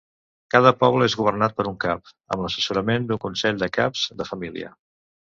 Cada 0.53 0.69
poble 0.83 1.07
és 1.09 1.15
governat 1.17 1.53
per 1.59 1.65
un 1.71 1.75
cap, 1.83 2.09
amb 2.35 2.45
l'assessorament 2.45 3.05
d'un 3.11 3.21
consell 3.27 3.61
de 3.65 3.69
caps 3.77 4.07
de 4.23 4.27
família. 4.31 4.73